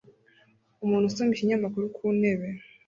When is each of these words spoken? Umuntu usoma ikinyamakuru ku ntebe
Umuntu 0.83 1.05
usoma 1.07 1.31
ikinyamakuru 1.33 1.85
ku 1.95 2.05
ntebe 2.17 2.47